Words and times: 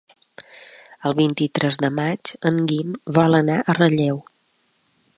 El 1.09 1.15
vint-i-tres 1.19 1.77
de 1.85 1.93
maig 1.99 2.33
en 2.53 2.59
Guim 2.73 2.99
vol 3.19 3.41
anar 3.43 3.63
a 3.63 3.77
Relleu. 3.83 4.23